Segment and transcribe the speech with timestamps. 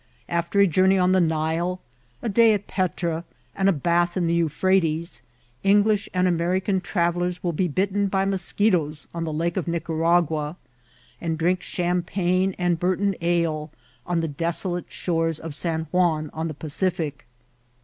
[0.27, 1.79] After a journey on the Nile,
[2.23, 3.23] a day in Petra,
[3.55, 5.21] and a bath in the Euphrates,
[5.63, 10.57] English and American traveUers will be bitten by moschetoes on the Lake of Nicaragua,
[11.21, 13.69] and drink Champagne and Burton ale
[14.07, 17.27] on the desolate shores of San Juan on the Pacific.